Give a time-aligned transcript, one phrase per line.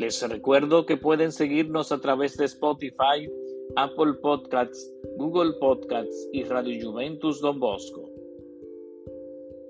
[0.00, 3.30] Les recuerdo que pueden seguirnos a través de Spotify,
[3.76, 8.08] Apple Podcasts, Google Podcasts y Radio Juventus Don Bosco.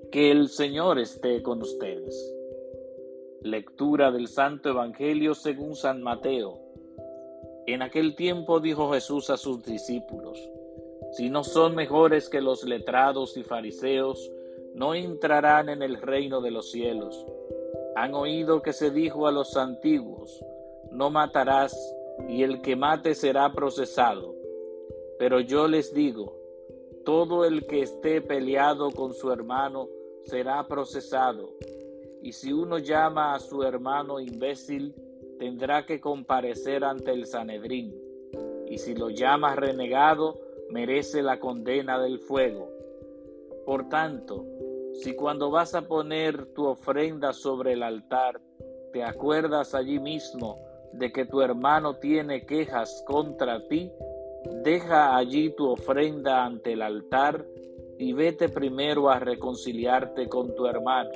[0.09, 2.33] Que el Señor esté con ustedes.
[3.41, 6.61] Lectura del Santo Evangelio según San Mateo.
[7.67, 10.39] En aquel tiempo dijo Jesús a sus discípulos,
[11.11, 14.31] si no son mejores que los letrados y fariseos,
[14.75, 17.27] no entrarán en el reino de los cielos.
[18.01, 20.43] Han oído que se dijo a los antiguos,
[20.89, 21.71] no matarás,
[22.27, 24.33] y el que mate será procesado.
[25.19, 26.35] Pero yo les digo,
[27.05, 29.87] todo el que esté peleado con su hermano,
[30.23, 31.51] será procesado.
[32.23, 34.95] Y si uno llama a su hermano imbécil,
[35.37, 37.95] tendrá que comparecer ante el Sanedrín.
[38.65, 40.39] Y si lo llama renegado,
[40.71, 42.67] merece la condena del fuego.
[43.63, 44.43] Por tanto,
[44.93, 48.39] si cuando vas a poner tu ofrenda sobre el altar,
[48.91, 50.59] te acuerdas allí mismo
[50.93, 53.91] de que tu hermano tiene quejas contra ti,
[54.63, 57.45] deja allí tu ofrenda ante el altar
[57.97, 61.11] y vete primero a reconciliarte con tu hermano,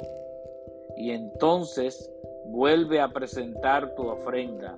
[0.95, 2.09] y entonces
[2.45, 4.77] vuelve a presentar tu ofrenda.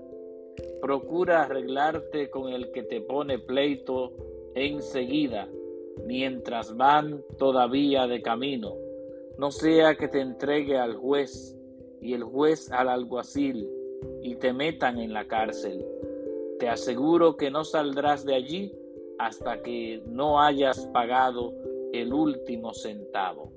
[0.81, 4.13] Procura arreglarte con el que te pone pleito
[4.55, 5.47] enseguida,
[6.05, 8.86] mientras van todavía de camino,
[9.37, 11.55] no sea que te entregue al juez
[12.01, 13.69] y el juez al alguacil
[14.21, 15.85] y te metan en la cárcel.
[16.59, 18.73] Te aseguro que no saldrás de allí
[19.19, 21.53] hasta que no hayas pagado
[21.93, 23.51] el último centavo.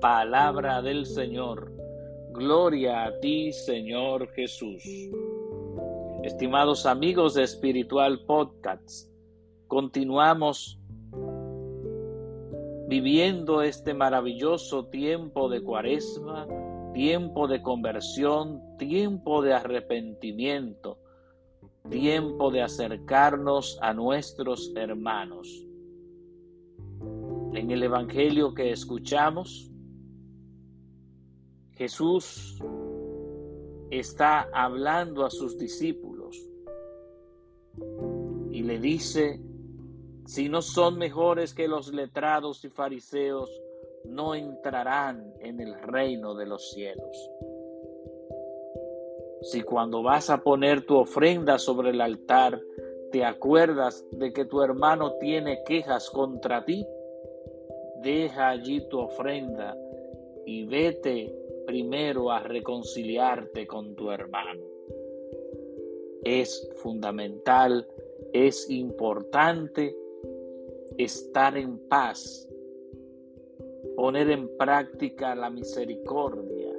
[0.00, 1.72] Palabra del Señor.
[2.32, 4.82] Gloria a ti, Señor Jesús.
[6.22, 9.10] Estimados amigos de Espiritual Podcasts,
[9.68, 10.78] continuamos
[12.88, 16.46] viviendo este maravilloso tiempo de cuaresma,
[16.92, 20.98] tiempo de conversión, tiempo de arrepentimiento,
[21.90, 25.66] tiempo de acercarnos a nuestros hermanos.
[27.54, 29.70] En el Evangelio que escuchamos,
[31.72, 32.58] Jesús
[33.90, 36.36] está hablando a sus discípulos
[38.50, 39.40] y le dice,
[40.26, 43.62] si no son mejores que los letrados y fariseos,
[44.04, 47.30] no entrarán en el reino de los cielos.
[49.42, 52.60] Si cuando vas a poner tu ofrenda sobre el altar,
[53.12, 56.86] te acuerdas de que tu hermano tiene quejas contra ti,
[58.02, 59.76] deja allí tu ofrenda
[60.46, 61.34] y vete
[61.66, 64.62] primero a reconciliarte con tu hermano.
[66.22, 67.86] Es fundamental,
[68.32, 69.94] es importante
[70.98, 72.48] estar en paz,
[73.96, 76.72] poner en práctica la misericordia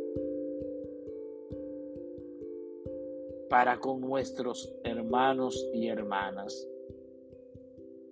[3.50, 6.68] para con nuestros hermanos y hermanas.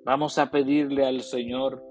[0.05, 1.83] Vamos a pedirle al Señor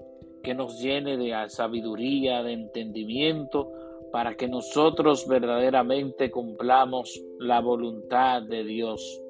[0.43, 3.71] que nos llene de sabiduría, de entendimiento,
[4.11, 9.21] para que nosotros verdaderamente cumplamos la voluntad de Dios.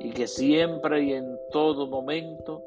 [0.00, 2.62] Y que siempre y en todo momento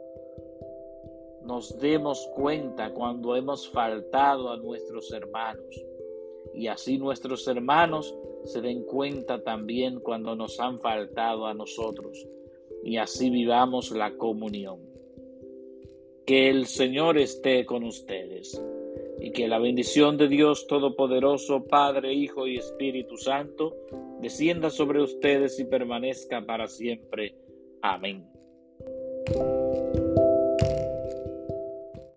[1.48, 5.84] nos demos cuenta cuando hemos faltado a nuestros hermanos.
[6.54, 12.28] Y así nuestros hermanos se den cuenta también cuando nos han faltado a nosotros.
[12.84, 14.80] Y así vivamos la comunión.
[16.26, 18.62] Que el Señor esté con ustedes
[19.20, 23.74] y que la bendición de Dios Todopoderoso, Padre, Hijo y Espíritu Santo,
[24.22, 27.36] descienda sobre ustedes y permanezca para siempre.
[27.82, 28.28] Amén.